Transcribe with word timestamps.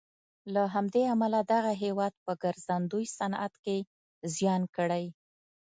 له 0.53 0.63
همدې 0.75 1.03
امله 1.15 1.39
دغه 1.53 1.71
هېواد 1.83 2.13
په 2.25 2.31
ګرځندوی 2.43 3.05
صنعت 3.17 3.53
کې 3.63 3.77
زیان 4.35 4.61
کړی. 4.75 5.05